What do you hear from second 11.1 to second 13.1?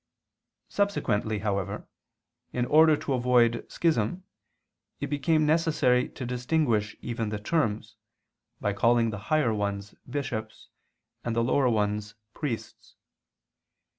and the lower ones priests.